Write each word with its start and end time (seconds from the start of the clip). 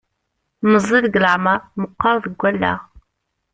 Meẓẓi 0.71 0.99
deg 1.05 1.15
leεmer, 1.23 1.59
meqqer 1.81 2.15
deg 2.23 2.41
allaɣ. 2.49 2.79